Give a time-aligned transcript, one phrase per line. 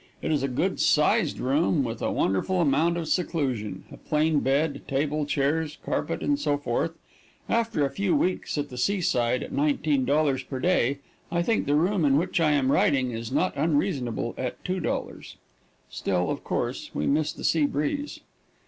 [0.19, 4.81] It is a good sized room, with a wonderful amount of seclusion, a plain bed,
[4.87, 6.93] table, chairs, carpet and so forth.
[7.47, 10.97] After a few weeks at the seaside, at $19 per day,
[11.31, 15.35] I think the room in which I am writing is not unreasonable at $2.
[15.91, 18.21] Still, of course, we miss the sea breeze.